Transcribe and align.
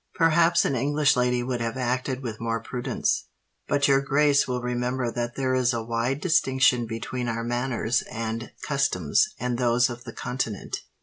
Perhaps 0.15 0.65
an 0.65 0.75
English 0.75 1.15
lady 1.15 1.43
would 1.43 1.61
have 1.61 1.77
acted 1.77 2.23
with 2.23 2.39
more 2.39 2.59
prudence; 2.59 3.25
but 3.67 3.87
your 3.87 4.01
grace 4.01 4.47
will 4.47 4.59
remember 4.59 5.11
that 5.11 5.35
there 5.35 5.53
is 5.53 5.73
a 5.73 5.83
wide 5.83 6.21
distinction 6.21 6.87
between 6.87 7.27
our 7.29 7.43
manners 7.43 8.01
and 8.11 8.49
customs 8.67 9.27
and 9.39 9.59
those 9.59 9.91
of 9.91 10.03
the 10.03 10.13
Continent. 10.13 10.77